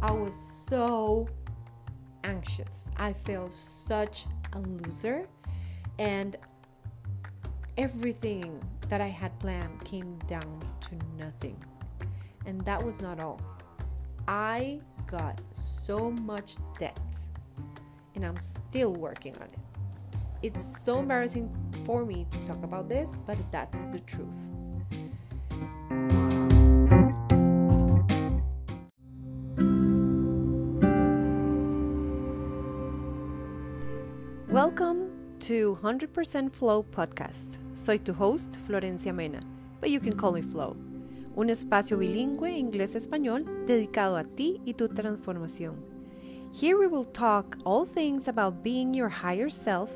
I 0.00 0.12
was 0.12 0.34
so 0.34 1.28
anxious. 2.22 2.88
I 2.96 3.12
felt 3.12 3.52
such 3.52 4.26
a 4.52 4.60
loser, 4.60 5.26
and 5.98 6.36
everything 7.76 8.62
that 8.88 9.00
I 9.00 9.08
had 9.08 9.36
planned 9.40 9.84
came 9.84 10.18
down 10.28 10.60
to 10.82 10.94
nothing. 11.18 11.56
And 12.46 12.60
that 12.62 12.82
was 12.82 13.00
not 13.00 13.20
all. 13.20 13.40
I 14.28 14.80
got 15.08 15.40
so 15.52 16.10
much 16.10 16.56
debt, 16.78 17.00
and 18.14 18.24
I'm 18.24 18.38
still 18.38 18.92
working 18.92 19.36
on 19.38 19.48
it. 19.48 19.58
It's 20.42 20.84
so 20.84 21.00
embarrassing 21.00 21.50
for 21.84 22.04
me 22.04 22.24
to 22.30 22.38
talk 22.46 22.62
about 22.62 22.88
this, 22.88 23.16
but 23.26 23.36
that's 23.50 23.86
the 23.86 23.98
truth. 24.00 24.57
Welcome 34.58 35.12
to 35.46 35.78
100% 35.82 36.50
Flow 36.50 36.82
Podcast. 36.82 37.58
Soy 37.74 37.98
tu 38.00 38.12
host, 38.12 38.58
Florencia 38.66 39.14
Mena, 39.14 39.38
but 39.80 39.88
you 39.88 40.00
can 40.00 40.16
call 40.16 40.32
me 40.32 40.42
Flow. 40.42 40.74
Un 41.36 41.48
espacio 41.48 41.96
bilingüe 41.96 42.58
inglés-español 42.58 43.44
dedicado 43.68 44.16
a 44.16 44.24
ti 44.24 44.60
y 44.64 44.72
tu 44.72 44.88
transformación. 44.88 45.76
Here 46.52 46.76
we 46.76 46.88
will 46.88 47.04
talk 47.04 47.56
all 47.64 47.86
things 47.86 48.26
about 48.26 48.64
being 48.64 48.92
your 48.92 49.08
higher 49.08 49.48
self 49.48 49.92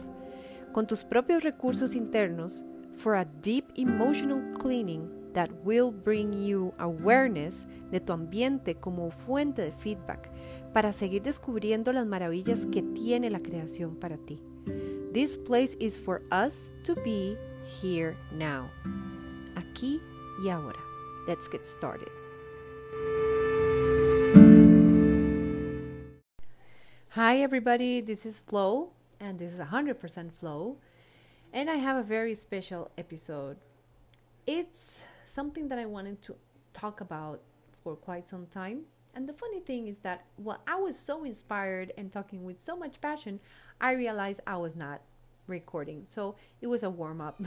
con 0.73 0.87
tus 0.87 1.03
propios 1.03 1.43
recursos 1.43 1.97
internos 1.97 2.63
for 2.97 3.17
a 3.17 3.25
deep 3.43 3.65
emotional 3.75 4.41
cleaning 4.61 5.11
that 5.35 5.51
will 5.65 5.91
bring 5.91 6.33
you 6.33 6.73
awareness 6.79 7.67
de 7.91 7.99
tu 7.99 8.13
ambiente 8.13 8.77
como 8.77 9.11
fuente 9.11 9.61
de 9.61 9.73
feedback 9.73 10.31
para 10.73 10.93
seguir 10.93 11.23
descubriendo 11.23 11.93
las 11.93 12.07
maravillas 12.07 12.65
que 12.67 12.83
tiene 12.83 13.29
la 13.29 13.41
creación 13.41 13.97
para 13.97 14.19
ti. 14.19 14.41
This 15.13 15.37
place 15.37 15.75
is 15.75 15.99
for 15.99 16.23
us 16.33 16.73
to 16.85 16.95
be 17.05 17.37
here 17.67 18.17
now. 18.33 18.71
Aquí 19.57 20.01
y 20.41 20.49
ahora. 20.49 20.81
Let's 21.29 21.49
get 21.49 21.67
started. 21.67 22.09
Hi, 27.11 27.43
everybody. 27.43 28.01
This 28.01 28.25
is 28.25 28.41
Flow, 28.41 28.93
and 29.21 29.39
this 29.39 29.53
is 29.53 29.61
100% 29.61 30.33
Flow. 30.33 30.79
And 31.53 31.69
I 31.69 31.77
have 31.77 31.99
a 31.99 32.03
very 32.03 32.35
special 32.35 32.91
episode. 32.97 33.59
It's 34.47 35.03
something 35.27 35.69
that 35.69 35.79
I 35.79 35.85
wanted 35.85 36.23
to 36.23 36.37
talk 36.73 37.03
about 37.03 37.43
for 37.85 37.97
quite 37.97 38.31
some 38.31 38.47
time. 38.47 38.87
And 39.15 39.29
the 39.29 39.33
funny 39.33 39.61
thing 39.61 39.89
is 39.89 39.99
that 39.99 40.25
while 40.37 40.63
I 40.67 40.77
was 40.77 40.99
so 40.99 41.25
inspired 41.25 41.93
and 41.99 42.11
talking 42.11 42.45
with 42.45 42.61
so 42.61 42.77
much 42.77 43.01
passion, 43.01 43.41
I 43.81 43.93
realized 43.93 44.41
I 44.47 44.57
was 44.57 44.75
not 44.75 45.03
recording. 45.47 46.03
So 46.07 46.37
it 46.61 46.67
was 46.69 46.83
a 46.83 46.91
warm 46.91 47.21
up 47.21 47.41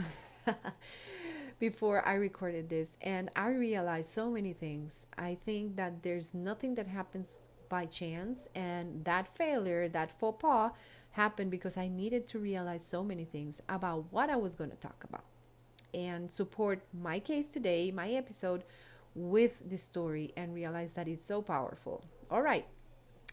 before 1.60 2.08
I 2.08 2.14
recorded 2.14 2.70
this. 2.70 2.96
And 3.02 3.30
I 3.36 3.50
realized 3.50 4.12
so 4.12 4.30
many 4.30 4.54
things. 4.54 5.06
I 5.18 5.38
think 5.46 5.76
that 5.78 6.04
there's 6.04 6.34
nothing 6.34 6.76
that 6.76 6.88
happens 6.88 7.40
by 7.68 7.86
chance. 7.86 8.48
And 8.54 9.04
that 9.06 9.36
failure, 9.36 9.90
that 9.90 10.20
faux 10.20 10.42
pas, 10.42 10.72
happened 11.12 11.50
because 11.50 11.78
I 11.78 11.88
needed 11.88 12.28
to 12.28 12.40
realize 12.40 12.86
so 12.86 13.04
many 13.04 13.26
things 13.26 13.62
about 13.70 14.06
what 14.12 14.30
I 14.30 14.36
was 14.36 14.54
going 14.54 14.70
to 14.70 14.76
talk 14.76 15.04
about 15.04 15.24
and 15.94 16.30
support 16.30 16.82
my 16.94 17.20
case 17.20 17.50
today, 17.50 17.90
my 17.90 18.10
episode 18.12 18.66
with 19.16 19.58
the 19.68 19.78
story 19.78 20.34
and 20.36 20.54
realize 20.54 20.92
that 20.94 21.08
it's 21.08 21.24
so 21.24 21.42
powerful. 21.42 22.04
All 22.30 22.42
right. 22.42 22.68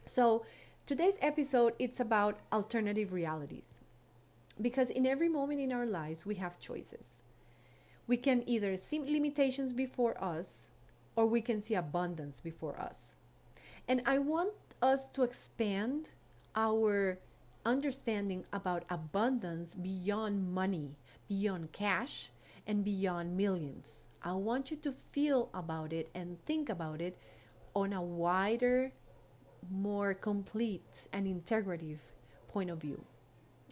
So, 0.06 0.44
today's 0.86 1.18
episode 1.20 1.74
it's 1.78 2.00
about 2.00 2.38
alternative 2.52 3.12
realities. 3.12 3.80
Because 4.60 4.90
in 4.90 5.06
every 5.06 5.28
moment 5.28 5.60
in 5.60 5.72
our 5.72 5.86
lives 5.86 6.24
we 6.24 6.36
have 6.36 6.58
choices. 6.58 7.20
We 8.06 8.16
can 8.16 8.42
either 8.48 8.76
see 8.76 9.00
limitations 9.00 9.72
before 9.72 10.22
us 10.22 10.70
or 11.16 11.26
we 11.26 11.40
can 11.40 11.60
see 11.60 11.74
abundance 11.74 12.40
before 12.40 12.78
us. 12.80 13.14
And 13.88 14.02
I 14.06 14.18
want 14.18 14.52
us 14.80 15.08
to 15.10 15.22
expand 15.22 16.10
our 16.54 17.18
understanding 17.64 18.44
about 18.52 18.84
abundance 18.90 19.74
beyond 19.74 20.52
money, 20.52 20.96
beyond 21.28 21.72
cash, 21.72 22.30
and 22.66 22.84
beyond 22.84 23.36
millions. 23.36 24.04
I 24.22 24.32
want 24.34 24.70
you 24.70 24.76
to 24.78 24.92
feel 24.92 25.50
about 25.52 25.92
it 25.92 26.08
and 26.14 26.44
think 26.46 26.68
about 26.68 27.00
it 27.00 27.18
on 27.74 27.92
a 27.92 28.02
wider, 28.02 28.92
more 29.70 30.14
complete, 30.14 31.08
and 31.12 31.26
integrative 31.26 31.98
point 32.48 32.70
of 32.70 32.78
view. 32.78 33.04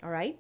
All 0.02 0.10
right? 0.10 0.38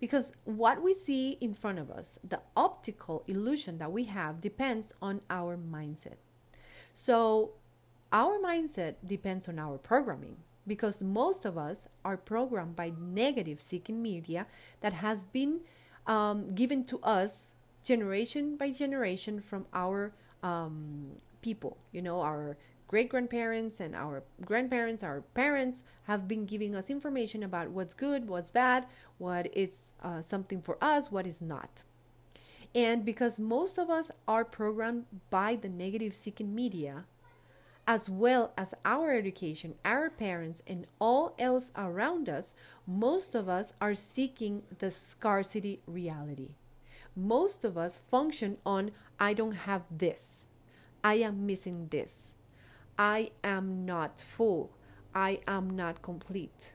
Because 0.00 0.32
what 0.44 0.82
we 0.82 0.92
see 0.92 1.38
in 1.40 1.54
front 1.54 1.78
of 1.78 1.90
us, 1.90 2.18
the 2.28 2.40
optical 2.56 3.22
illusion 3.26 3.78
that 3.78 3.92
we 3.92 4.04
have, 4.04 4.40
depends 4.40 4.92
on 5.00 5.20
our 5.30 5.56
mindset. 5.56 6.16
So, 6.92 7.52
our 8.12 8.38
mindset 8.38 8.96
depends 9.04 9.48
on 9.48 9.58
our 9.58 9.78
programming 9.78 10.36
because 10.66 11.00
most 11.00 11.44
of 11.44 11.58
us 11.58 11.86
are 12.04 12.16
programmed 12.16 12.76
by 12.76 12.92
negative 12.98 13.60
seeking 13.60 14.00
media 14.00 14.46
that 14.80 14.92
has 14.92 15.24
been 15.24 15.60
um, 16.06 16.54
given 16.54 16.84
to 16.84 16.98
us 17.00 17.53
generation 17.84 18.56
by 18.56 18.70
generation 18.70 19.40
from 19.40 19.66
our 19.72 20.12
um, 20.42 21.12
people. 21.42 21.76
You 21.92 22.02
know, 22.02 22.20
our 22.20 22.56
great 22.88 23.08
grandparents 23.08 23.80
and 23.80 23.94
our 23.94 24.22
grandparents, 24.44 25.02
our 25.02 25.22
parents 25.34 25.84
have 26.04 26.26
been 26.26 26.46
giving 26.46 26.74
us 26.74 26.90
information 26.90 27.42
about 27.42 27.70
what's 27.70 27.94
good, 27.94 28.28
what's 28.28 28.50
bad, 28.50 28.86
what 29.18 29.48
is 29.56 29.92
uh, 30.02 30.20
something 30.20 30.60
for 30.60 30.76
us, 30.82 31.12
what 31.12 31.26
is 31.26 31.40
not. 31.40 31.84
And 32.74 33.04
because 33.04 33.38
most 33.38 33.78
of 33.78 33.88
us 33.88 34.10
are 34.26 34.44
programmed 34.44 35.04
by 35.30 35.54
the 35.54 35.68
negative 35.68 36.14
seeking 36.14 36.54
media, 36.54 37.04
as 37.86 38.08
well 38.08 38.52
as 38.56 38.74
our 38.84 39.12
education, 39.12 39.74
our 39.84 40.10
parents, 40.10 40.62
and 40.66 40.86
all 41.00 41.34
else 41.38 41.70
around 41.76 42.28
us, 42.28 42.54
most 42.86 43.34
of 43.34 43.48
us 43.48 43.72
are 43.80 43.94
seeking 43.94 44.62
the 44.78 44.90
scarcity 44.90 45.80
reality. 45.86 46.54
Most 47.16 47.64
of 47.64 47.78
us 47.78 47.98
function 47.98 48.58
on 48.66 48.90
I 49.18 49.34
don't 49.34 49.52
have 49.52 49.82
this, 49.90 50.46
I 51.02 51.14
am 51.14 51.46
missing 51.46 51.88
this, 51.90 52.34
I 52.98 53.30
am 53.42 53.84
not 53.86 54.20
full, 54.20 54.70
I 55.14 55.40
am 55.46 55.70
not 55.70 56.02
complete, 56.02 56.72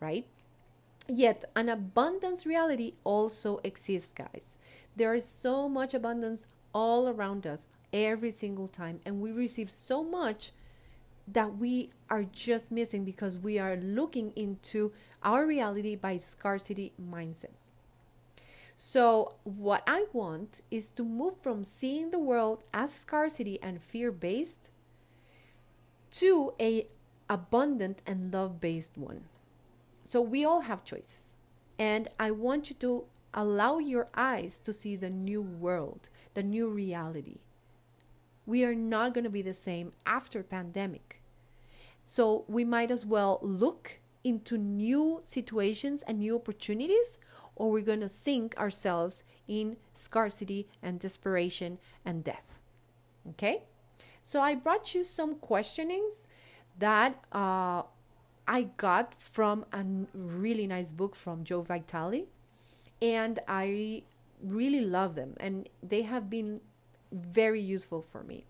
right? 0.00 0.26
Yet, 1.08 1.44
an 1.54 1.68
abundance 1.68 2.46
reality 2.46 2.94
also 3.04 3.60
exists, 3.62 4.12
guys. 4.12 4.58
There 4.96 5.14
is 5.14 5.26
so 5.26 5.68
much 5.68 5.92
abundance 5.92 6.46
all 6.72 7.08
around 7.08 7.46
us, 7.46 7.66
every 7.94 8.32
single 8.32 8.66
time 8.66 8.98
and 9.06 9.20
we 9.20 9.30
receive 9.30 9.70
so 9.70 10.02
much 10.02 10.50
that 11.28 11.56
we 11.56 11.88
are 12.10 12.24
just 12.24 12.70
missing 12.70 13.04
because 13.04 13.38
we 13.38 13.58
are 13.58 13.76
looking 13.76 14.32
into 14.36 14.92
our 15.22 15.46
reality 15.46 15.94
by 15.94 16.18
scarcity 16.18 16.92
mindset. 17.00 17.54
So, 18.76 19.36
what 19.44 19.82
I 19.86 20.06
want 20.12 20.60
is 20.70 20.90
to 20.92 21.04
move 21.04 21.40
from 21.40 21.64
seeing 21.64 22.10
the 22.10 22.18
world 22.18 22.64
as 22.72 22.92
scarcity 22.92 23.58
and 23.62 23.80
fear 23.80 24.10
based 24.10 24.68
to 26.12 26.54
a 26.60 26.88
abundant 27.30 28.02
and 28.06 28.32
love 28.32 28.60
based 28.60 28.98
one. 28.98 29.24
So, 30.02 30.20
we 30.20 30.44
all 30.44 30.60
have 30.62 30.84
choices. 30.84 31.36
And 31.78 32.08
I 32.18 32.30
want 32.30 32.68
you 32.68 32.76
to 32.76 33.04
allow 33.32 33.78
your 33.78 34.08
eyes 34.14 34.58
to 34.60 34.72
see 34.72 34.96
the 34.96 35.10
new 35.10 35.42
world, 35.42 36.08
the 36.34 36.42
new 36.42 36.68
reality 36.68 37.38
we 38.46 38.64
are 38.64 38.74
not 38.74 39.14
going 39.14 39.24
to 39.24 39.30
be 39.30 39.42
the 39.42 39.54
same 39.54 39.90
after 40.06 40.42
pandemic 40.42 41.20
so 42.04 42.44
we 42.48 42.64
might 42.64 42.90
as 42.90 43.06
well 43.06 43.38
look 43.42 44.00
into 44.22 44.58
new 44.58 45.20
situations 45.22 46.02
and 46.02 46.18
new 46.18 46.36
opportunities 46.36 47.18
or 47.56 47.70
we're 47.70 47.82
going 47.82 48.00
to 48.00 48.08
sink 48.08 48.56
ourselves 48.58 49.24
in 49.46 49.76
scarcity 49.92 50.66
and 50.82 51.00
desperation 51.00 51.78
and 52.04 52.24
death 52.24 52.60
okay 53.28 53.62
so 54.22 54.40
i 54.40 54.54
brought 54.54 54.94
you 54.94 55.04
some 55.04 55.34
questionings 55.36 56.26
that 56.78 57.24
uh, 57.32 57.82
i 58.48 58.62
got 58.76 59.14
from 59.14 59.64
a 59.72 59.84
really 60.14 60.66
nice 60.66 60.92
book 60.92 61.14
from 61.14 61.44
joe 61.44 61.62
vitale 61.62 62.26
and 63.00 63.40
i 63.46 64.02
really 64.42 64.80
love 64.80 65.14
them 65.14 65.34
and 65.38 65.68
they 65.82 66.02
have 66.02 66.28
been 66.28 66.60
very 67.14 67.60
useful 67.60 68.00
for 68.02 68.22
me. 68.22 68.44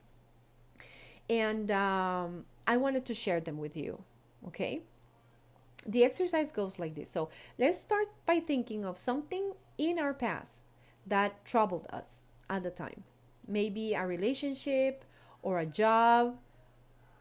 And 1.28 1.70
um, 1.70 2.44
I 2.66 2.76
wanted 2.76 3.04
to 3.06 3.14
share 3.14 3.40
them 3.40 3.58
with 3.58 3.76
you. 3.76 4.02
Okay. 4.48 4.80
The 5.86 6.04
exercise 6.04 6.50
goes 6.50 6.78
like 6.78 6.94
this. 6.94 7.10
So 7.10 7.28
let's 7.58 7.80
start 7.80 8.08
by 8.26 8.40
thinking 8.40 8.84
of 8.84 8.96
something 8.98 9.52
in 9.78 9.98
our 9.98 10.14
past 10.14 10.64
that 11.06 11.44
troubled 11.44 11.86
us 11.92 12.24
at 12.48 12.62
the 12.62 12.70
time. 12.70 13.04
Maybe 13.46 13.94
a 13.94 14.06
relationship 14.06 15.04
or 15.42 15.58
a 15.58 15.66
job 15.66 16.38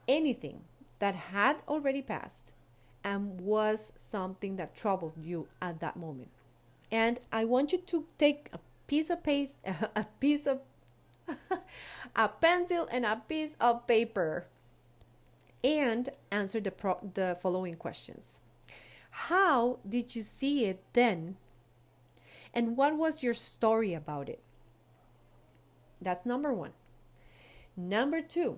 anything 0.07 0.61
that 0.99 1.15
had 1.15 1.57
already 1.67 2.01
passed 2.01 2.53
and 3.03 3.41
was 3.41 3.91
something 3.97 4.55
that 4.55 4.75
troubled 4.75 5.13
you 5.21 5.47
at 5.61 5.79
that 5.81 5.97
moment. 5.97 6.29
And 6.91 7.19
I 7.31 7.45
want 7.45 7.71
you 7.71 7.79
to 7.79 8.05
take 8.17 8.49
a 8.53 8.59
piece 8.87 9.09
of 9.09 9.23
paste, 9.23 9.57
a 9.95 10.05
piece 10.19 10.45
of 10.47 10.59
a 12.15 12.27
pencil 12.27 12.87
and 12.91 13.05
a 13.05 13.21
piece 13.27 13.55
of 13.59 13.87
paper 13.87 14.45
and 15.63 16.09
answer 16.31 16.59
the 16.59 16.71
pro- 16.71 16.99
the 17.13 17.37
following 17.41 17.75
questions. 17.75 18.41
How 19.13 19.77
did 19.87 20.15
you 20.15 20.23
see 20.23 20.65
it 20.65 20.83
then? 20.93 21.37
And 22.51 22.75
what 22.75 22.97
was 22.97 23.21
your 23.21 23.35
story 23.35 23.93
about 23.93 24.27
it? 24.27 24.41
That's 26.01 26.25
number 26.25 26.51
1. 26.51 26.71
Number 27.77 28.21
2. 28.21 28.57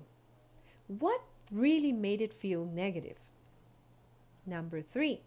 What 0.88 1.22
really 1.52 1.92
made 1.92 2.22
it 2.22 2.34
feel 2.34 2.66
negative? 2.66 3.18
Number 4.46 4.82
3. 4.82 5.22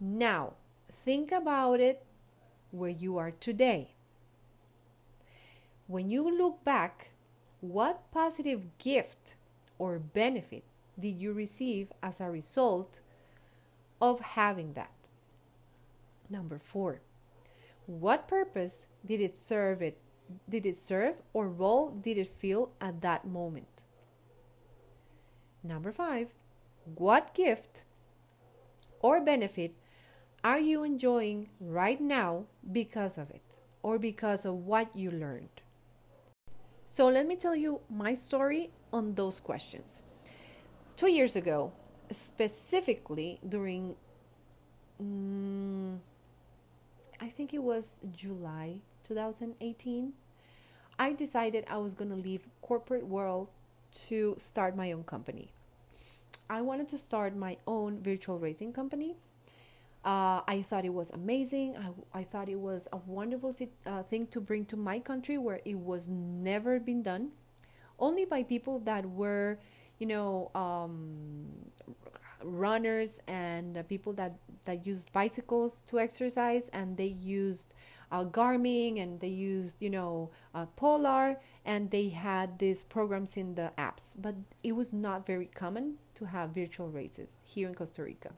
Now, 0.00 0.54
think 0.90 1.30
about 1.30 1.78
it 1.80 2.04
where 2.70 2.90
you 2.90 3.18
are 3.18 3.30
today. 3.30 3.94
When 5.86 6.08
you 6.08 6.36
look 6.36 6.64
back, 6.64 7.10
what 7.60 8.10
positive 8.10 8.78
gift 8.78 9.34
or 9.78 9.98
benefit 9.98 10.64
did 10.98 11.20
you 11.20 11.34
receive 11.34 11.92
as 12.02 12.20
a 12.20 12.30
result 12.30 13.00
of 14.10 14.20
having 14.20 14.72
that? 14.74 14.90
Number 16.28 16.58
4. 16.58 17.00
What 17.86 18.28
purpose 18.28 18.86
did 19.04 19.20
it 19.20 19.36
serve 19.36 19.82
it 19.82 19.98
did 20.48 20.64
it 20.64 20.76
serve 20.76 21.16
or 21.34 21.48
role 21.48 21.90
did 21.90 22.16
it 22.16 22.28
fill 22.28 22.70
at 22.80 23.02
that 23.02 23.26
moment? 23.26 23.82
Number 25.62 25.92
5. 25.92 26.28
What 26.94 27.34
gift 27.34 27.84
or 29.00 29.20
benefit 29.20 29.74
are 30.42 30.58
you 30.58 30.82
enjoying 30.82 31.48
right 31.60 32.00
now 32.00 32.44
because 32.70 33.18
of 33.18 33.30
it 33.30 33.58
or 33.82 33.98
because 33.98 34.44
of 34.44 34.54
what 34.54 34.94
you 34.96 35.10
learned? 35.10 35.62
So 36.86 37.08
let 37.08 37.26
me 37.26 37.36
tell 37.36 37.56
you 37.56 37.80
my 37.90 38.14
story 38.14 38.70
on 38.92 39.14
those 39.14 39.40
questions. 39.40 40.02
Two 40.96 41.10
years 41.10 41.34
ago, 41.34 41.72
specifically 42.16 43.38
during, 43.46 43.96
um, 45.00 46.00
I 47.20 47.28
think 47.28 47.54
it 47.54 47.62
was 47.62 48.00
July 48.12 48.76
2018, 49.06 50.12
I 50.98 51.12
decided 51.12 51.64
I 51.68 51.78
was 51.78 51.94
going 51.94 52.10
to 52.10 52.16
leave 52.16 52.46
corporate 52.62 53.06
world 53.06 53.48
to 54.06 54.34
start 54.38 54.76
my 54.76 54.92
own 54.92 55.04
company. 55.04 55.50
I 56.48 56.60
wanted 56.60 56.88
to 56.88 56.98
start 56.98 57.36
my 57.36 57.56
own 57.66 58.02
virtual 58.02 58.38
racing 58.38 58.72
company 58.72 59.16
uh, 60.04 60.42
I 60.46 60.62
thought 60.68 60.84
it 60.84 60.92
was 60.92 61.10
amazing. 61.10 61.76
I, 61.78 62.18
I 62.20 62.24
thought 62.24 62.50
it 62.50 62.60
was 62.60 62.86
a 62.92 62.98
wonderful 62.98 63.54
uh, 63.86 64.02
thing 64.02 64.26
to 64.28 64.40
bring 64.40 64.66
to 64.66 64.76
my 64.76 64.98
country 64.98 65.38
where 65.38 65.60
it 65.64 65.78
was 65.78 66.10
never 66.10 66.78
been 66.78 67.02
done, 67.02 67.30
only 67.98 68.26
by 68.26 68.42
people 68.42 68.78
that 68.80 69.06
were, 69.06 69.58
you 69.98 70.06
know, 70.06 70.50
um, 70.54 71.46
runners 72.42 73.20
and 73.26 73.76
uh, 73.78 73.82
people 73.84 74.12
that 74.14 74.34
that 74.66 74.86
used 74.86 75.12
bicycles 75.12 75.82
to 75.86 75.98
exercise, 75.98 76.68
and 76.70 76.96
they 76.96 77.16
used 77.20 77.74
uh, 78.10 78.24
Garmin 78.24 79.00
and 79.02 79.20
they 79.20 79.28
used, 79.28 79.76
you 79.80 79.90
know, 79.90 80.30
uh, 80.54 80.66
Polar, 80.76 81.38
and 81.64 81.90
they 81.90 82.08
had 82.08 82.58
these 82.58 82.82
programs 82.82 83.36
in 83.36 83.54
the 83.54 83.72
apps. 83.76 84.14
But 84.18 84.36
it 84.62 84.72
was 84.72 84.92
not 84.92 85.26
very 85.26 85.46
common 85.46 85.96
to 86.14 86.26
have 86.26 86.50
virtual 86.50 86.88
races 86.88 87.38
here 87.42 87.68
in 87.68 87.74
Costa 87.74 88.02
Rica 88.02 88.30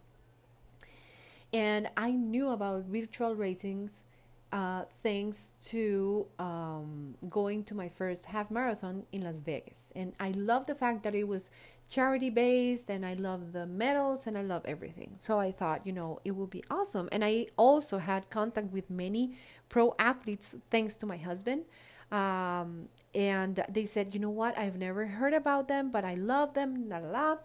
and 1.53 1.89
I 1.97 2.11
knew 2.11 2.51
about 2.51 2.85
virtual 2.85 3.35
racings 3.35 4.03
uh, 4.53 4.85
thanks 5.03 5.53
to 5.65 6.27
um, 6.39 7.15
going 7.29 7.65
to 7.65 7.75
my 7.75 7.89
first 7.89 8.27
half 8.27 8.51
marathon 8.51 9.05
in 9.13 9.23
Las 9.23 9.41
Vegas. 9.41 9.93
And 9.95 10.13
I 10.21 10.31
love 10.31 10.67
the 10.67 10.75
fact 10.75 11.03
that 11.03 11.15
it 11.15 11.27
was 11.29 11.51
charity 11.89 12.31
based 12.31 12.91
and 12.91 13.07
I 13.07 13.15
love 13.15 13.53
the 13.53 13.67
medals 13.67 14.27
and 14.27 14.37
I 14.37 14.43
love 14.43 14.63
everything. 14.65 15.15
So 15.19 15.39
I 15.39 15.53
thought, 15.53 15.87
you 15.87 15.93
know, 15.93 16.21
it 16.25 16.37
will 16.37 16.47
be 16.47 16.63
awesome. 16.71 17.09
And 17.13 17.25
I 17.25 17.47
also 17.57 17.99
had 17.99 18.31
contact 18.31 18.73
with 18.73 18.89
many 18.91 19.35
pro 19.69 19.95
athletes 19.99 20.55
thanks 20.71 20.97
to 20.99 21.07
my 21.07 21.17
husband. 21.17 21.65
Um, 22.11 22.89
and 23.15 23.65
they 23.69 23.87
said, 23.87 24.15
you 24.15 24.21
know 24.21 24.31
what, 24.31 24.57
I've 24.59 24.77
never 24.77 25.07
heard 25.07 25.33
about 25.33 25.69
them, 25.69 25.91
but 25.91 26.05
I 26.05 26.15
love 26.15 26.55
them, 26.55 26.89
la 26.89 26.99
la 26.99 27.11
la 27.11 27.37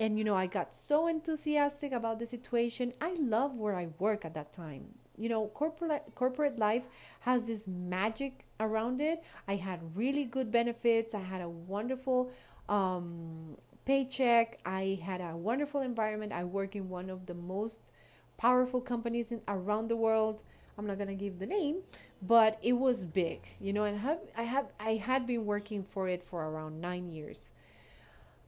and 0.00 0.18
you 0.18 0.24
know 0.24 0.34
i 0.34 0.46
got 0.46 0.74
so 0.74 1.06
enthusiastic 1.06 1.92
about 1.92 2.18
the 2.18 2.26
situation 2.26 2.92
i 3.00 3.14
love 3.20 3.54
where 3.54 3.76
i 3.76 3.86
work 3.98 4.24
at 4.24 4.34
that 4.34 4.52
time 4.52 4.86
you 5.16 5.28
know 5.28 5.46
corporate 5.48 6.02
corporate 6.14 6.58
life 6.58 6.84
has 7.20 7.46
this 7.46 7.66
magic 7.66 8.44
around 8.60 9.00
it. 9.00 9.22
I 9.48 9.56
had 9.56 9.80
really 9.96 10.24
good 10.24 10.50
benefits. 10.50 11.14
I 11.14 11.20
had 11.20 11.40
a 11.40 11.48
wonderful 11.48 12.30
um, 12.68 13.56
paycheck. 13.84 14.58
I 14.64 15.00
had 15.02 15.20
a 15.20 15.36
wonderful 15.36 15.80
environment. 15.80 16.32
I 16.32 16.44
work 16.44 16.76
in 16.76 16.88
one 16.88 17.10
of 17.10 17.26
the 17.26 17.34
most 17.34 17.82
powerful 18.36 18.80
companies 18.80 19.30
in, 19.32 19.40
around 19.48 19.88
the 19.88 19.96
world. 19.96 20.42
I'm 20.76 20.86
not 20.86 20.96
going 20.96 21.08
to 21.08 21.14
give 21.14 21.38
the 21.38 21.46
name 21.46 21.82
but 22.26 22.58
it 22.62 22.72
was 22.72 23.04
big 23.04 23.46
you 23.60 23.72
know 23.72 23.84
and 23.84 23.98
have 23.98 24.18
i 24.36 24.42
have 24.42 24.66
i 24.80 24.94
had 24.94 25.26
been 25.26 25.44
working 25.44 25.82
for 25.82 26.08
it 26.08 26.24
for 26.24 26.44
around 26.44 26.80
9 26.80 27.10
years. 27.10 27.50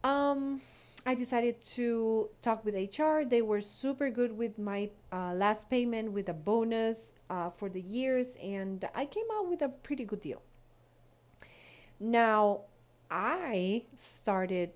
Um 0.03 0.61
I 1.07 1.15
decided 1.15 1.65
to 1.77 2.29
talk 2.43 2.65
with 2.65 2.75
HR. 2.75 3.23
They 3.23 3.41
were 3.41 3.61
super 3.61 4.11
good 4.11 4.37
with 4.37 4.59
my 4.59 4.91
uh, 5.13 5.35
last 5.35 5.71
payment 5.71 6.11
with 6.11 6.29
a 6.29 6.35
bonus 6.35 7.13
uh, 7.31 7.49
for 7.49 7.69
the 7.69 7.81
years, 7.81 8.37
and 8.43 8.85
I 8.93 9.07
came 9.07 9.27
out 9.33 9.49
with 9.49 9.63
a 9.63 9.69
pretty 9.69 10.05
good 10.05 10.21
deal. 10.21 10.43
Now, 12.01 12.63
I 13.09 13.85
started 13.95 14.73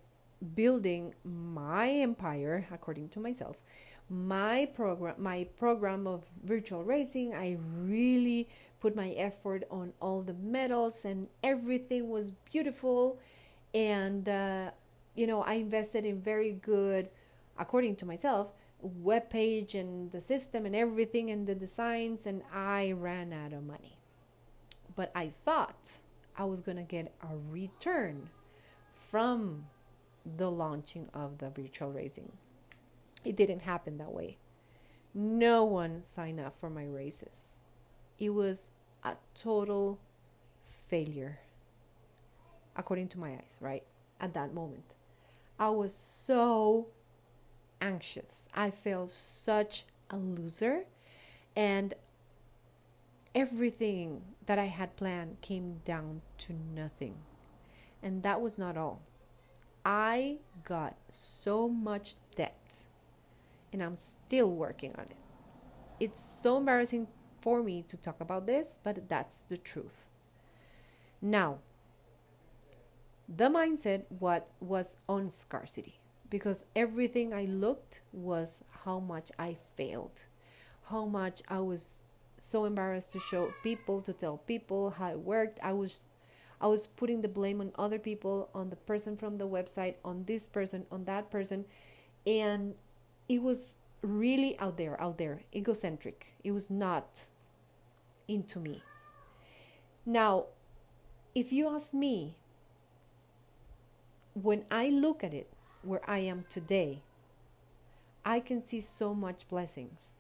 building 0.55 1.15
my 1.25 1.91
empire 1.91 2.67
according 2.73 3.09
to 3.11 3.21
myself 3.21 3.63
my 4.09 4.67
program 4.75 5.15
my 5.19 5.45
program 5.57 6.07
of 6.07 6.25
virtual 6.45 6.83
racing 6.83 7.33
i 7.35 7.57
really 7.79 8.49
put 8.81 8.97
my 8.97 9.11
effort 9.11 9.63
on 9.71 9.93
all 10.01 10.23
the 10.23 10.33
medals 10.35 11.05
and 11.05 11.29
everything 11.45 12.09
was 12.09 12.33
beautiful 12.51 13.19
and 13.75 14.29
uh, 14.29 14.71
you 15.15 15.27
know, 15.27 15.43
I 15.43 15.55
invested 15.55 16.05
in 16.05 16.21
very 16.21 16.53
good, 16.53 17.09
according 17.59 17.97
to 17.97 18.07
myself, 18.07 18.53
web 18.81 19.29
page 19.29 19.75
and 19.75 20.11
the 20.13 20.21
system 20.21 20.67
and 20.67 20.75
everything 20.75 21.31
and 21.31 21.47
the 21.47 21.55
designs, 21.55 22.27
and 22.27 22.43
I 22.53 22.93
ran 22.93 23.33
out 23.33 23.53
of 23.53 23.65
money. 23.65 23.99
But 24.97 25.13
I 25.15 25.29
thought 25.45 25.99
I 26.37 26.45
was 26.45 26.61
going 26.61 26.77
to 26.77 26.83
get 26.83 27.15
a 27.23 27.37
return 27.51 28.31
from 28.95 29.67
the 30.25 30.51
launching 30.51 31.09
of 31.13 31.39
the 31.39 31.51
virtual 31.51 31.91
racing. 31.91 32.33
It 33.25 33.37
didn't 33.37 33.63
happen 33.63 33.99
that 33.99 34.13
way. 34.13 34.39
No 35.13 35.65
one 35.65 36.03
signed 36.03 36.41
up 36.41 36.53
for 36.53 36.71
my 36.71 36.85
races. 36.85 37.59
It 38.19 38.31
was 38.31 38.71
a 39.03 39.15
total 39.35 39.99
failure, 40.89 41.41
according 42.77 43.09
to 43.09 43.19
my 43.19 43.31
eyes, 43.33 43.59
right? 43.61 43.83
At 44.21 44.35
that 44.35 44.55
moment. 44.55 44.95
I 45.61 45.69
was 45.69 45.95
so 45.95 46.89
anxious. 47.83 48.49
I 48.55 48.71
felt 48.71 49.11
such 49.11 49.85
a 50.09 50.17
loser. 50.17 50.87
And 51.55 51.93
everything 53.35 54.23
that 54.47 54.59
I 54.59 54.65
had 54.65 54.97
planned 54.97 55.43
came 55.43 55.83
down 55.85 56.23
to 56.39 56.55
nothing. 56.55 57.17
And 58.03 58.23
that 58.23 58.41
was 58.41 58.57
not 58.57 58.79
all. 58.79 59.03
I 59.85 60.39
got 60.65 60.97
so 61.11 61.69
much 61.69 62.17
debt, 62.37 62.75
and 63.73 63.83
I'm 63.83 63.97
still 63.97 64.51
working 64.51 64.95
on 64.97 65.05
it. 65.05 65.17
It's 65.99 66.23
so 66.23 66.59
embarrassing 66.59 67.09
for 67.41 67.63
me 67.63 67.83
to 67.89 67.97
talk 67.97 68.21
about 68.21 68.47
this, 68.47 68.79
but 68.83 69.09
that's 69.09 69.43
the 69.43 69.57
truth. 69.57 70.09
Now, 71.23 71.59
the 73.37 73.49
mindset 73.49 74.03
what 74.19 74.49
was 74.61 74.97
on 75.09 75.31
scarcity 75.31 76.01
because 76.31 76.65
everything 76.75 77.33
I 77.33 77.45
looked 77.45 78.01
was 78.13 78.63
how 78.85 78.99
much 78.99 79.31
I 79.39 79.57
failed, 79.77 80.25
how 80.85 81.05
much 81.05 81.43
I 81.49 81.61
was 81.61 82.01
so 82.39 82.65
embarrassed 82.65 83.13
to 83.13 83.21
show 83.21 83.53
people, 83.63 84.01
to 84.03 84.13
tell 84.13 84.39
people 84.39 84.91
how 84.91 85.11
it 85.11 85.19
worked. 85.19 85.61
I 85.63 85.73
was 85.73 86.05
I 86.61 86.67
was 86.67 86.87
putting 86.87 87.23
the 87.23 87.29
blame 87.29 87.61
on 87.61 87.73
other 87.79 87.99
people, 87.99 88.51
on 88.55 88.69
the 88.69 88.77
person 88.77 89.17
from 89.17 89.39
the 89.39 89.49
website, 89.49 89.95
on 90.05 90.25
this 90.25 90.47
person, 90.47 90.85
on 90.91 91.05
that 91.05 91.31
person, 91.31 91.65
and 92.27 92.75
it 93.29 93.43
was 93.43 93.77
really 94.03 94.59
out 94.59 94.77
there, 94.77 95.01
out 95.01 95.19
there, 95.19 95.43
egocentric. 95.55 96.35
It 96.45 96.53
was 96.53 96.69
not 96.69 97.25
into 98.29 98.59
me. 98.59 98.83
Now, 100.05 100.47
if 101.35 101.53
you 101.53 101.69
ask 101.69 101.95
me 101.95 102.37
when 104.35 104.65
I 104.71 104.89
look 104.89 105.25
at 105.25 105.35
it 105.35 105.49
where 105.83 106.03
I 106.09 106.19
am 106.19 106.45
today, 106.49 107.03
I 108.25 108.41
can 108.41 108.63
see 108.63 108.81
so 108.81 109.15
much 109.15 109.49
blessings. 109.49 110.13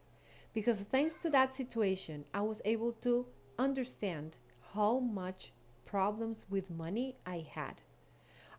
Because 0.52 0.81
thanks 0.81 1.19
to 1.23 1.31
that 1.31 1.55
situation, 1.55 2.25
I 2.35 2.40
was 2.40 2.62
able 2.64 2.93
to 3.02 3.26
understand 3.59 4.37
how 4.75 4.99
much 4.99 5.52
problems 5.87 6.47
with 6.49 6.71
money 6.71 7.17
I 7.25 7.47
had. 7.49 7.83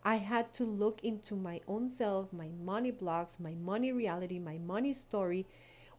I 0.03 0.15
had 0.15 0.53
to 0.55 0.63
look 0.63 1.03
into 1.03 1.35
my 1.35 1.61
own 1.67 1.89
self, 1.89 2.33
my 2.33 2.49
money 2.63 2.91
blocks, 2.91 3.39
my 3.39 3.53
money 3.53 3.91
reality, 3.91 4.39
my 4.39 4.57
money 4.57 4.93
story, 4.93 5.45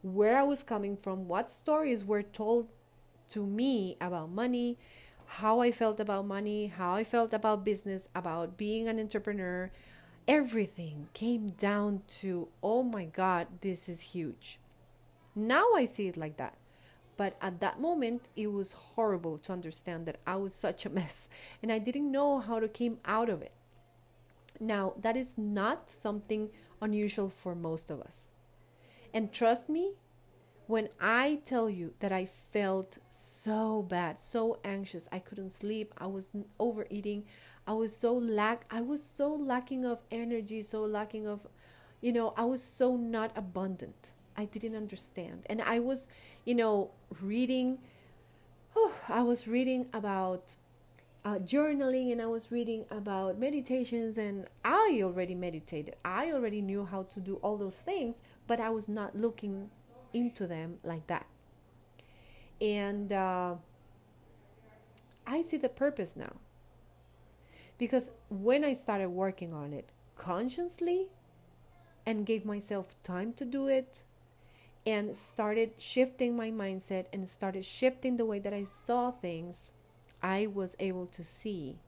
where 0.03 0.37
I 0.39 0.43
was 0.43 0.63
coming 0.63 0.97
from, 0.97 1.29
what 1.29 1.49
stories 1.49 2.05
were 2.05 2.23
told 2.23 2.69
to 3.29 3.47
me 3.47 3.97
about 4.01 4.31
money, 4.31 4.79
how 5.27 5.61
I 5.61 5.71
felt 5.71 6.01
about 6.01 6.27
money, 6.27 6.67
how 6.67 6.95
I 6.95 7.05
felt 7.05 7.33
about 7.33 7.65
business, 7.65 8.09
about 8.15 8.57
being 8.57 8.89
an 8.89 8.99
entrepreneur. 8.99 9.71
Everything 10.29 11.09
came 11.15 11.49
down 11.51 12.03
to, 12.21 12.49
oh 12.63 12.83
my 12.83 13.05
God, 13.05 13.47
this 13.61 13.89
is 13.89 14.01
huge. 14.01 14.59
Now 15.35 15.65
I 15.75 15.85
see 15.85 16.09
it 16.09 16.17
like 16.17 16.37
that. 16.37 16.57
But 17.17 17.37
at 17.41 17.61
that 17.61 17.81
moment, 17.81 18.29
it 18.37 18.53
was 18.53 18.73
horrible 18.73 19.39
to 19.39 19.53
understand 19.53 20.07
that 20.07 20.21
I 20.27 20.37
was 20.37 20.55
such 20.55 20.87
a 20.87 20.91
mess 20.91 21.29
and 21.63 21.71
I 21.71 21.79
didn't 21.79 22.11
know 22.11 22.41
how 22.41 22.61
to 22.61 22.69
come 22.69 22.99
out 23.05 23.29
of 23.29 23.43
it. 23.43 23.53
Now, 24.61 24.95
that 25.01 25.17
is 25.17 25.35
not 25.37 25.91
something 25.91 26.51
unusual 26.81 27.29
for 27.29 27.55
most 27.55 27.91
of 27.91 28.01
us. 28.01 28.29
And 29.13 29.33
trust 29.33 29.69
me, 29.69 29.95
when 30.73 30.89
I 31.03 31.41
tell 31.45 31.69
you 31.69 31.93
that 32.01 32.13
I 32.13 32.25
felt 32.25 32.97
so 33.11 33.83
bad, 33.83 34.19
so 34.19 34.59
anxious, 34.65 35.07
I 35.13 35.19
couldn't 35.19 35.53
sleep, 35.53 35.93
I 35.99 36.07
was 36.07 36.33
overeating, 36.59 37.25
I 37.67 37.75
was 37.75 37.95
so 37.95 38.15
lack 38.15 38.65
I 38.71 38.81
was 38.81 39.03
so 39.03 39.35
lacking 39.35 39.85
of 39.85 40.01
energy, 40.11 40.63
so 40.63 40.81
lacking 40.81 41.27
of 41.29 41.47
you 42.01 42.11
know, 42.11 42.33
I 42.39 42.45
was 42.45 42.63
so 42.63 42.97
not 42.97 43.33
abundant. 43.37 44.15
I 44.35 44.47
didn't 44.47 44.75
understand. 44.75 45.43
And 45.45 45.61
I 45.61 45.79
was, 45.79 46.09
you 46.47 46.55
know, 46.55 46.93
reading 47.21 47.77
oh, 48.75 48.95
I 49.11 49.23
was 49.23 49.47
reading 49.47 49.89
about 49.93 50.55
uh, 51.23 51.37
journaling 51.41 52.13
and 52.13 52.23
I 52.23 52.29
was 52.29 52.51
reading 52.51 52.87
about 52.91 53.39
meditations, 53.39 54.17
and 54.17 54.47
I 54.65 55.01
already 55.03 55.35
meditated. 55.35 55.97
I 56.03 56.33
already 56.33 56.63
knew 56.63 56.87
how 56.87 57.03
to 57.03 57.21
do 57.21 57.35
all 57.43 57.59
those 57.59 57.77
things, 57.77 58.23
but 58.47 58.59
I 58.59 58.71
was 58.71 58.89
not 58.89 59.15
looking 59.15 59.69
into 60.13 60.47
them 60.47 60.79
like 60.85 61.07
that. 61.07 61.27
And 62.61 63.13
uh, 63.13 63.55
I 65.27 65.43
see 65.43 65.57
the 65.57 65.69
purpose 65.69 66.17
now. 66.17 66.37
Because 67.79 68.11
when 68.29 68.65
I 68.65 68.73
started 68.73 69.09
working 69.09 69.53
on 69.53 69.73
it 69.73 69.91
consciously 70.17 71.09
and 72.07 72.25
gave 72.27 72.45
myself 72.45 72.95
time 73.03 73.33
to 73.35 73.45
do 73.45 73.67
it, 73.67 74.05
and 74.87 75.17
started 75.17 75.73
shifting 75.79 76.37
my 76.37 76.51
mindset 76.51 77.07
and 77.13 77.29
started 77.29 77.65
shifting 77.65 78.17
the 78.17 78.25
way 78.25 78.39
that 78.39 78.53
I 78.53 78.65
saw 78.65 79.11
things, 79.11 79.71
I 80.23 80.49
was 80.49 80.77
able 80.81 81.07
to 81.07 81.23
see 81.23 81.79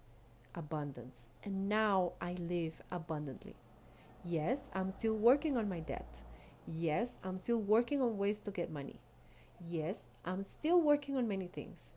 abundance. 0.55 1.33
And 1.43 1.69
now 1.69 2.13
I 2.21 2.35
live 2.35 2.81
abundantly. 2.91 3.57
Yes, 4.25 4.71
I'm 4.75 4.91
still 4.91 5.15
working 5.15 5.57
on 5.57 5.69
my 5.69 5.81
debt. 5.81 6.23
Yes, 6.67 7.17
I'm 7.23 7.39
still 7.41 7.59
working 7.61 8.01
on 8.03 8.19
ways 8.19 8.41
to 8.41 8.51
get 8.51 8.71
money. 8.71 9.01
Yes, 9.67 10.05
I'm 10.25 10.43
still 10.43 10.81
working 10.81 11.17
on 11.17 11.29
many 11.29 11.47
things. 11.47 11.91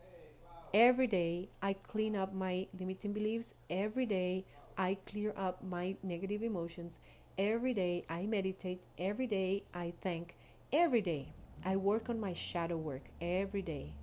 Every 0.73 1.07
day 1.07 1.49
I 1.61 1.73
clean 1.73 2.15
up 2.15 2.33
my 2.33 2.67
limiting 2.77 3.13
beliefs. 3.13 3.53
Every 3.69 4.05
day 4.05 4.45
I 4.77 4.97
clear 5.05 5.33
up 5.37 5.63
my 5.63 5.95
negative 6.03 6.43
emotions. 6.43 6.99
Every 7.37 7.73
day 7.73 8.03
I 8.09 8.25
meditate. 8.25 8.81
Every 8.97 9.27
day 9.27 9.63
I 9.73 9.93
thank. 10.01 10.35
Every 10.73 11.01
day 11.01 11.33
I 11.65 11.77
work 11.77 12.09
on 12.09 12.19
my 12.19 12.33
shadow 12.33 12.77
work. 12.77 13.03
Every 13.21 13.61
day. 13.61 13.93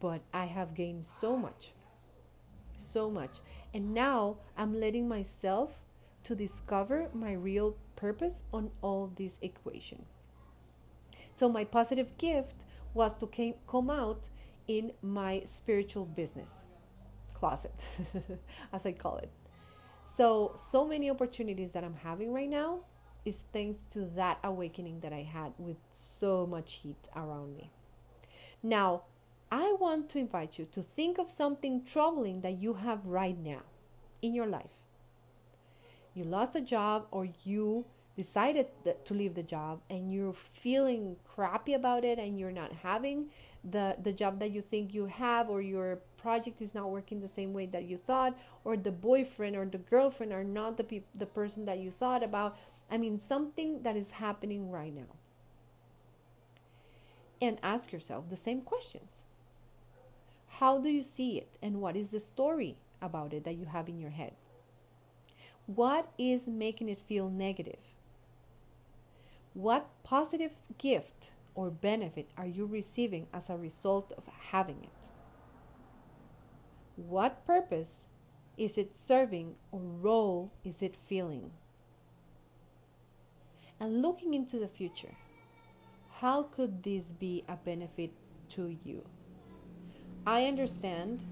But 0.00 0.22
I 0.32 0.46
have 0.46 0.74
gained 0.74 1.04
so 1.06 1.36
much. 1.36 1.74
So 2.76 3.10
much. 3.10 3.40
And 3.72 3.92
now 3.94 4.36
I'm 4.56 4.78
letting 4.78 5.08
myself 5.08 5.82
to 6.24 6.34
discover 6.34 7.08
my 7.12 7.32
real 7.32 7.76
purpose 7.96 8.42
on 8.52 8.70
all 8.82 9.10
this 9.14 9.38
equation. 9.42 10.04
So 11.34 11.48
my 11.48 11.64
positive 11.64 12.16
gift 12.18 12.54
was 12.92 13.16
to 13.18 13.26
came, 13.26 13.54
come 13.66 13.90
out 13.90 14.28
in 14.68 14.92
my 15.02 15.42
spiritual 15.44 16.04
business 16.04 16.68
closet, 17.32 17.84
as 18.72 18.86
I 18.86 18.92
call 18.92 19.18
it. 19.18 19.30
So, 20.04 20.52
so 20.56 20.86
many 20.86 21.10
opportunities 21.10 21.72
that 21.72 21.82
I'm 21.82 21.96
having 21.96 22.32
right 22.32 22.48
now 22.48 22.80
is 23.24 23.44
thanks 23.52 23.84
to 23.90 24.04
that 24.16 24.38
awakening 24.44 25.00
that 25.00 25.12
I 25.12 25.22
had 25.22 25.52
with 25.58 25.78
so 25.90 26.46
much 26.46 26.74
heat 26.82 27.08
around 27.16 27.56
me. 27.56 27.70
Now, 28.62 29.02
I 29.50 29.76
want 29.78 30.08
to 30.10 30.18
invite 30.18 30.58
you 30.58 30.66
to 30.72 30.82
think 30.82 31.18
of 31.18 31.30
something 31.30 31.84
troubling 31.84 32.42
that 32.42 32.60
you 32.60 32.74
have 32.74 33.04
right 33.06 33.38
now 33.38 33.62
in 34.22 34.34
your 34.34 34.46
life 34.46 34.83
you 36.14 36.24
lost 36.24 36.56
a 36.56 36.60
job 36.60 37.06
or 37.10 37.28
you 37.44 37.84
decided 38.16 38.66
to 39.04 39.14
leave 39.14 39.34
the 39.34 39.42
job 39.42 39.80
and 39.90 40.12
you're 40.12 40.32
feeling 40.32 41.16
crappy 41.24 41.74
about 41.74 42.04
it 42.04 42.18
and 42.18 42.38
you're 42.38 42.52
not 42.52 42.72
having 42.82 43.26
the 43.68 43.96
the 44.00 44.12
job 44.12 44.38
that 44.38 44.50
you 44.50 44.60
think 44.60 44.94
you 44.94 45.06
have 45.06 45.48
or 45.48 45.60
your 45.60 45.96
project 46.16 46.60
is 46.60 46.74
not 46.74 46.90
working 46.90 47.20
the 47.20 47.28
same 47.28 47.52
way 47.52 47.66
that 47.66 47.84
you 47.84 47.96
thought 47.96 48.38
or 48.62 48.76
the 48.76 48.92
boyfriend 48.92 49.56
or 49.56 49.64
the 49.64 49.78
girlfriend 49.78 50.32
are 50.32 50.44
not 50.44 50.76
the 50.76 50.84
pe- 50.84 51.02
the 51.14 51.26
person 51.26 51.64
that 51.64 51.78
you 51.78 51.90
thought 51.90 52.22
about. 52.22 52.56
I 52.90 52.98
mean 52.98 53.18
something 53.18 53.82
that 53.82 53.96
is 53.96 54.12
happening 54.12 54.70
right 54.70 54.94
now. 54.94 55.16
And 57.40 57.58
ask 57.62 57.92
yourself 57.92 58.30
the 58.30 58.36
same 58.36 58.60
questions. 58.60 59.24
How 60.60 60.78
do 60.78 60.88
you 60.88 61.02
see 61.02 61.36
it? 61.36 61.58
And 61.60 61.80
what 61.80 61.96
is 61.96 62.10
the 62.10 62.20
story 62.20 62.76
about 63.02 63.32
it 63.32 63.44
that 63.44 63.56
you 63.56 63.66
have 63.66 63.88
in 63.88 63.98
your 63.98 64.10
head 64.10 64.34
what 65.66 66.12
is 66.18 66.46
making 66.46 66.88
it 66.88 67.00
feel 67.00 67.30
negative? 67.30 67.94
What 69.54 69.88
positive 70.02 70.52
gift 70.78 71.30
or 71.54 71.70
benefit 71.70 72.28
are 72.36 72.46
you 72.46 72.66
receiving 72.66 73.28
as 73.32 73.48
a 73.48 73.56
result 73.56 74.12
of 74.16 74.24
having 74.50 74.82
it? 74.82 75.10
What 76.96 77.46
purpose 77.46 78.08
is 78.56 78.76
it 78.76 78.94
serving 78.94 79.54
or 79.72 79.80
role 79.80 80.52
is 80.64 80.82
it 80.82 80.94
filling? 80.96 81.52
And 83.80 84.02
looking 84.02 84.34
into 84.34 84.58
the 84.58 84.68
future, 84.68 85.14
how 86.20 86.44
could 86.44 86.82
this 86.82 87.12
be 87.12 87.44
a 87.48 87.56
benefit 87.56 88.12
to 88.50 88.76
you? 88.84 89.04
I 90.26 90.46
understand 90.46 91.24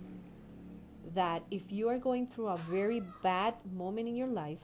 that 1.15 1.43
if 1.51 1.73
you 1.73 1.89
are 1.89 1.99
going 1.99 2.27
through 2.27 2.49
a 2.49 2.57
very 2.57 3.03
bad 3.23 3.55
moment 3.73 4.09
in 4.09 4.17
your 4.17 4.29
life, 4.29 4.59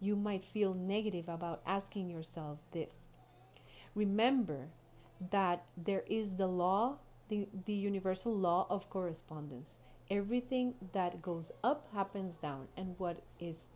you 0.00 0.16
might 0.16 0.44
feel 0.44 0.74
negative 0.74 1.28
about 1.28 1.62
asking 1.66 2.10
yourself 2.10 2.58
this. 2.72 3.08
Remember 3.94 4.68
that 5.30 5.68
there 5.76 6.04
is 6.06 6.36
the 6.36 6.46
law, 6.46 6.98
the, 7.28 7.48
the 7.64 7.72
universal 7.72 8.34
law 8.36 8.66
of 8.68 8.90
correspondence. 8.90 9.78
Everything 10.10 10.74
that 10.92 11.22
goes 11.22 11.50
up 11.62 11.88
happens 11.94 12.36
down, 12.36 12.68
and 12.76 12.94
what 12.98 13.22
is 13.40 13.66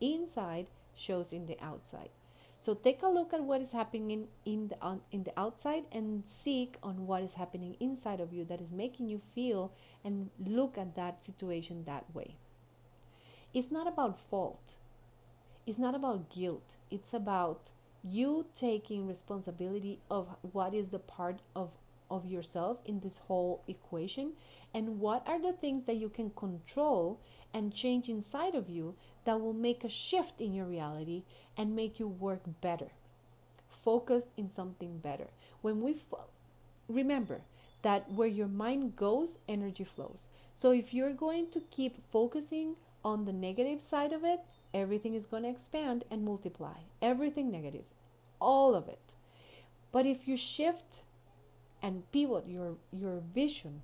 inside 0.00 0.68
shows 0.94 1.32
in 1.32 1.46
the 1.46 1.58
outside. 1.60 2.08
So 2.60 2.74
take 2.74 3.02
a 3.02 3.08
look 3.08 3.32
at 3.32 3.42
what 3.42 3.60
is 3.60 3.72
happening 3.72 4.28
in 4.44 4.68
the 4.68 4.76
on, 4.82 5.00
in 5.12 5.22
the 5.22 5.32
outside 5.38 5.84
and 5.92 6.26
seek 6.26 6.76
on 6.82 7.06
what 7.06 7.22
is 7.22 7.34
happening 7.34 7.76
inside 7.78 8.20
of 8.20 8.32
you 8.32 8.44
that 8.46 8.60
is 8.60 8.72
making 8.72 9.08
you 9.08 9.18
feel 9.18 9.72
and 10.04 10.30
look 10.44 10.76
at 10.76 10.96
that 10.96 11.24
situation 11.24 11.84
that 11.84 12.04
way. 12.12 12.34
It's 13.54 13.70
not 13.70 13.86
about 13.86 14.18
fault. 14.18 14.74
It's 15.66 15.78
not 15.78 15.94
about 15.94 16.30
guilt. 16.30 16.76
It's 16.90 17.14
about 17.14 17.70
you 18.02 18.46
taking 18.54 19.06
responsibility 19.06 20.00
of 20.10 20.28
what 20.52 20.74
is 20.74 20.88
the 20.88 20.98
part 20.98 21.40
of 21.54 21.70
of 22.10 22.26
yourself 22.26 22.78
in 22.84 23.00
this 23.00 23.18
whole 23.18 23.62
equation? 23.68 24.32
And 24.74 25.00
what 25.00 25.26
are 25.26 25.40
the 25.40 25.52
things 25.52 25.84
that 25.84 25.96
you 25.96 26.08
can 26.08 26.30
control 26.30 27.20
and 27.54 27.74
change 27.74 28.08
inside 28.08 28.54
of 28.54 28.68
you 28.68 28.94
that 29.24 29.40
will 29.40 29.52
make 29.52 29.84
a 29.84 29.88
shift 29.88 30.40
in 30.40 30.54
your 30.54 30.66
reality 30.66 31.22
and 31.56 31.74
make 31.74 31.98
you 31.98 32.08
work 32.08 32.42
better 32.60 32.88
focus 33.70 34.28
in 34.36 34.48
something 34.48 34.98
better? 34.98 35.28
When 35.62 35.80
we 35.80 35.96
remember 36.88 37.40
that 37.82 38.10
where 38.12 38.28
your 38.28 38.48
mind 38.48 38.96
goes 38.96 39.38
energy 39.48 39.84
flows. 39.84 40.28
So 40.54 40.72
if 40.72 40.92
you're 40.92 41.12
going 41.12 41.50
to 41.50 41.60
keep 41.70 41.96
focusing 42.10 42.74
on 43.04 43.24
the 43.24 43.32
negative 43.32 43.80
side 43.80 44.12
of 44.12 44.24
it 44.24 44.40
everything 44.74 45.14
is 45.14 45.26
going 45.26 45.42
to 45.44 45.48
expand 45.48 46.04
and 46.10 46.24
multiply. 46.24 46.78
Everything 47.00 47.50
negative. 47.50 47.84
All 48.40 48.74
of 48.74 48.88
it. 48.88 49.14
But 49.92 50.06
if 50.06 50.28
you 50.28 50.36
shift 50.36 51.02
and 51.82 52.10
pivot 52.12 52.48
your 52.48 52.76
your 52.92 53.20
vision 53.34 53.82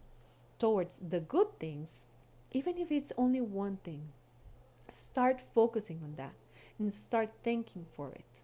towards 0.59 0.99
the 0.99 1.21
good 1.21 1.59
things 1.59 2.07
even 2.53 2.79
if 2.79 2.91
it's 2.93 3.13
only 3.17 3.41
one 3.41 3.77
thing 3.79 4.09
Start 4.89 5.41
focusing 5.41 6.01
on 6.03 6.15
that 6.17 6.35
and 6.79 6.93
start 6.93 7.31
thanking 7.43 7.85
for 7.97 8.13
it. 8.13 8.41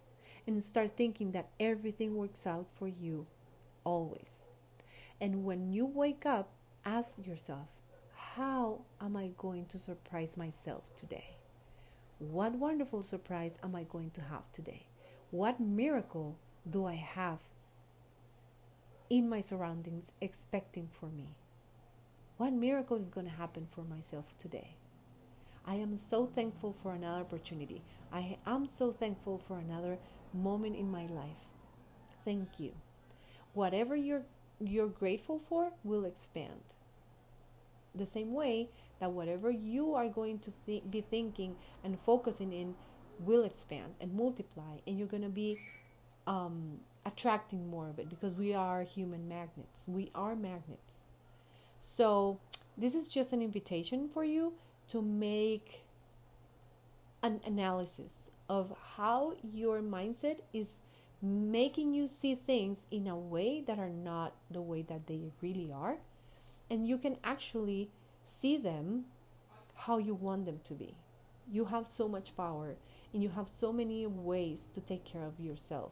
And 0.47 0.63
start 0.63 0.97
thinking 0.97 1.31
that 1.33 1.49
everything 1.59 2.15
works 2.15 2.47
out 2.47 2.65
for 2.73 2.87
you 2.87 3.27
always. 3.83 4.43
And 5.19 5.45
when 5.45 5.71
you 5.71 5.85
wake 5.85 6.25
up, 6.25 6.49
ask 6.83 7.15
yourself, 7.25 7.67
how 8.15 8.81
am 8.99 9.15
I 9.15 9.31
going 9.37 9.67
to 9.67 9.77
surprise 9.79 10.35
myself 10.35 10.93
today? 10.95 11.35
What 12.17 12.53
wonderful 12.53 13.03
surprise 13.03 13.57
am 13.63 13.75
I 13.75 13.83
going 13.83 14.09
to 14.11 14.21
have 14.21 14.51
today? 14.51 14.87
What 15.29 15.59
miracle 15.59 16.37
do 16.69 16.85
I 16.85 16.95
have 16.95 17.39
in 19.11 19.27
my 19.27 19.41
surroundings 19.41 20.13
expecting 20.21 20.87
for 20.89 21.07
me? 21.07 21.35
What 22.37 22.53
miracle 22.53 22.95
is 22.95 23.09
going 23.09 23.25
to 23.27 23.33
happen 23.33 23.67
for 23.69 23.83
myself 23.83 24.33
today? 24.39 24.77
I 25.65 25.75
am 25.75 25.97
so 25.97 26.25
thankful 26.25 26.73
for 26.81 26.93
another 26.93 27.19
opportunity. 27.19 27.81
I 28.09 28.37
am 28.47 28.69
so 28.69 28.93
thankful 28.93 29.37
for 29.37 29.59
another 29.59 29.97
moment 30.33 30.77
in 30.77 30.89
my 30.89 31.07
life. 31.07 31.49
Thank 32.23 32.57
you. 32.57 32.71
Whatever 33.53 33.97
you're 33.97 34.23
you're 34.61 34.87
grateful 34.87 35.41
for 35.49 35.73
will 35.83 36.05
expand. 36.05 36.75
The 37.93 38.05
same 38.05 38.33
way 38.33 38.69
that 39.01 39.11
whatever 39.11 39.51
you 39.51 39.93
are 39.93 40.07
going 40.07 40.39
to 40.39 40.53
th- 40.65 40.83
be 40.89 41.01
thinking 41.01 41.57
and 41.83 41.99
focusing 41.99 42.53
in 42.53 42.75
will 43.19 43.43
expand 43.43 43.95
and 43.99 44.13
multiply, 44.13 44.77
and 44.87 44.97
you're 44.97 45.07
going 45.07 45.23
to 45.23 45.29
be 45.29 45.59
um, 46.27 46.79
attracting 47.05 47.69
more 47.69 47.89
of 47.89 47.99
it 47.99 48.09
because 48.09 48.33
we 48.35 48.53
are 48.53 48.83
human 48.83 49.27
magnets. 49.27 49.83
We 49.87 50.11
are 50.13 50.35
magnets. 50.35 51.05
So, 51.81 52.39
this 52.77 52.95
is 52.95 53.07
just 53.07 53.33
an 53.33 53.41
invitation 53.41 54.07
for 54.07 54.23
you 54.23 54.53
to 54.89 55.01
make 55.01 55.83
an 57.23 57.41
analysis 57.45 58.29
of 58.49 58.75
how 58.95 59.33
your 59.53 59.81
mindset 59.81 60.39
is 60.53 60.77
making 61.21 61.93
you 61.93 62.07
see 62.07 62.35
things 62.35 62.85
in 62.89 63.07
a 63.07 63.15
way 63.15 63.61
that 63.61 63.77
are 63.77 63.89
not 63.89 64.35
the 64.49 64.61
way 64.61 64.81
that 64.81 65.07
they 65.07 65.21
really 65.41 65.71
are. 65.71 65.97
And 66.69 66.87
you 66.87 66.97
can 66.97 67.17
actually 67.23 67.91
see 68.25 68.57
them 68.57 69.05
how 69.75 69.97
you 69.97 70.13
want 70.13 70.45
them 70.45 70.59
to 70.63 70.73
be. 70.73 70.95
You 71.51 71.65
have 71.65 71.85
so 71.85 72.07
much 72.07 72.35
power 72.35 72.75
and 73.13 73.21
you 73.21 73.29
have 73.29 73.49
so 73.49 73.71
many 73.73 74.07
ways 74.07 74.69
to 74.73 74.81
take 74.81 75.03
care 75.03 75.25
of 75.25 75.39
yourself. 75.39 75.91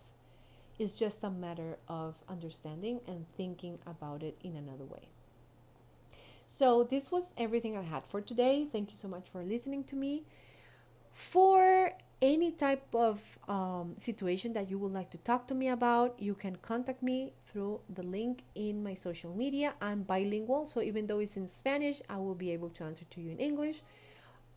It's 0.79 0.97
just 0.97 1.23
a 1.25 1.29
matter 1.29 1.77
of 1.89 2.15
understanding 2.29 3.01
and 3.05 3.25
thinking 3.35 3.79
about 3.85 4.23
it 4.23 4.37
in 4.41 4.55
another 4.55 4.85
way. 4.85 5.09
So, 6.47 6.83
this 6.83 7.11
was 7.11 7.33
everything 7.37 7.77
I 7.77 7.83
had 7.83 8.07
for 8.07 8.21
today. 8.21 8.67
Thank 8.71 8.89
you 8.91 8.97
so 8.97 9.07
much 9.07 9.29
for 9.29 9.43
listening 9.43 9.83
to 9.85 9.95
me. 9.95 10.23
For 11.13 11.91
any 12.21 12.51
type 12.51 12.87
of 12.95 13.39
um, 13.47 13.95
situation 13.97 14.53
that 14.53 14.69
you 14.69 14.77
would 14.79 14.91
like 14.91 15.09
to 15.11 15.17
talk 15.19 15.47
to 15.47 15.53
me 15.53 15.67
about, 15.67 16.15
you 16.17 16.33
can 16.33 16.55
contact 16.57 17.03
me 17.03 17.33
through 17.45 17.81
the 17.89 18.03
link 18.03 18.43
in 18.55 18.81
my 18.81 18.93
social 18.93 19.35
media. 19.35 19.73
I'm 19.81 20.03
bilingual, 20.03 20.65
so 20.65 20.81
even 20.81 21.07
though 21.07 21.19
it's 21.19 21.37
in 21.37 21.47
Spanish, 21.47 22.01
I 22.09 22.17
will 22.17 22.35
be 22.35 22.51
able 22.51 22.69
to 22.71 22.83
answer 22.83 23.05
to 23.11 23.21
you 23.21 23.31
in 23.31 23.37
English. 23.37 23.83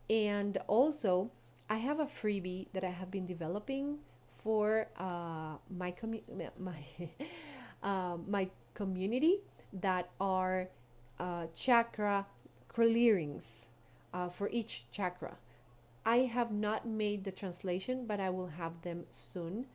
And 0.08 0.58
also, 0.66 1.30
I 1.68 1.76
have 1.76 2.00
a 2.00 2.06
freebie 2.06 2.68
that 2.72 2.84
I 2.84 2.90
have 2.90 3.10
been 3.10 3.26
developing 3.26 3.98
for 4.42 4.88
uh, 4.98 5.56
my 5.70 5.92
commu- 5.92 6.22
my 6.58 6.84
uh, 7.82 8.16
my 8.26 8.48
community 8.74 9.40
that 9.72 10.10
are 10.20 10.68
uh, 11.18 11.46
chakra 11.54 12.26
clearings 12.68 13.66
uh, 14.12 14.28
for 14.28 14.48
each 14.50 14.86
chakra. 14.90 15.36
I 16.04 16.18
have 16.18 16.50
not 16.52 16.86
made 16.86 17.24
the 17.24 17.30
translation, 17.30 18.06
but 18.06 18.18
I 18.20 18.30
will 18.30 18.48
have 18.48 18.82
them 18.82 19.04
soon 19.10 19.66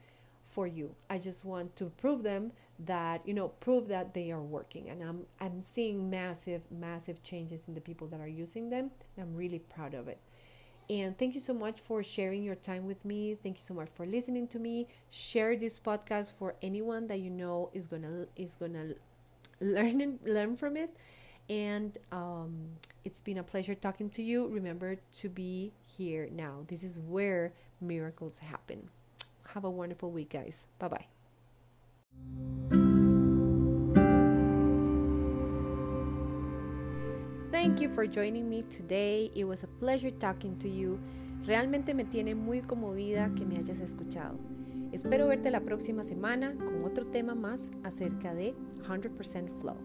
for 0.49 0.67
you. 0.67 0.95
I 1.09 1.17
just 1.19 1.45
want 1.45 1.75
to 1.77 1.85
prove 1.97 2.23
them 2.23 2.51
that 2.79 3.27
you 3.27 3.33
know 3.33 3.47
prove 3.49 3.87
that 3.87 4.13
they 4.13 4.31
are 4.31 4.41
working 4.41 4.87
and 4.89 5.01
I'm 5.01 5.25
I'm 5.39 5.61
seeing 5.61 6.11
massive 6.11 6.61
massive 6.71 7.23
changes 7.23 7.67
in 7.67 7.73
the 7.73 7.81
people 7.81 8.07
that 8.09 8.19
are 8.19 8.27
using 8.27 8.69
them 8.69 8.91
and 9.15 9.25
I'm 9.25 9.35
really 9.35 9.59
proud 9.59 9.93
of 9.95 10.07
it. 10.07 10.19
And 10.89 11.17
thank 11.17 11.35
you 11.35 11.41
so 11.41 11.53
much 11.53 11.81
for 11.81 12.01
sharing 12.01 12.43
your 12.43 12.55
time 12.55 12.85
with 12.85 13.03
me. 13.03 13.35
Thank 13.43 13.57
you 13.57 13.63
so 13.63 13.73
much 13.73 13.89
for 13.93 14.05
listening 14.05 14.47
to 14.49 14.59
me. 14.59 14.87
Share 15.09 15.57
this 15.57 15.77
podcast 15.77 16.33
for 16.33 16.55
anyone 16.61 17.07
that 17.07 17.19
you 17.19 17.29
know 17.29 17.69
is 17.73 17.87
gonna 17.87 18.27
is 18.37 18.55
gonna 18.55 18.93
learn 19.59 20.01
and 20.01 20.19
learn 20.25 20.55
from 20.55 20.77
it. 20.77 20.95
And 21.49 21.97
um, 22.11 22.69
it's 23.03 23.19
been 23.19 23.37
a 23.37 23.43
pleasure 23.43 23.75
talking 23.75 24.09
to 24.11 24.23
you. 24.23 24.47
Remember 24.47 24.97
to 25.13 25.29
be 25.29 25.73
here 25.97 26.29
now. 26.31 26.63
This 26.67 26.83
is 26.83 26.99
where 26.99 27.53
miracles 27.81 28.39
happen. 28.39 28.89
Have 29.53 29.65
a 29.65 29.69
wonderful 29.69 30.11
week, 30.11 30.29
guys. 30.29 30.65
Bye 30.79 30.87
bye. 30.87 31.05
Thank 37.59 37.81
you 37.81 37.89
for 37.89 38.05
joining 38.05 38.47
me 38.47 38.61
today. 38.61 39.31
It 39.33 39.43
was 39.45 39.63
a 39.63 39.67
pleasure 39.67 40.11
talking 40.11 40.59
to 40.59 40.69
you. 40.69 40.99
Realmente 41.43 41.95
me 41.95 42.03
tiene 42.03 42.35
muy 42.35 42.61
conmovida 42.61 43.33
que 43.35 43.47
me 43.47 43.57
hayas 43.57 43.79
escuchado. 43.79 44.37
Espero 44.91 45.27
verte 45.27 45.49
la 45.49 45.61
próxima 45.61 46.03
semana 46.03 46.53
con 46.55 46.85
otro 46.85 47.07
tema 47.07 47.33
más 47.33 47.71
acerca 47.83 48.35
de 48.35 48.53
100% 48.87 49.49
Flow. 49.59 49.75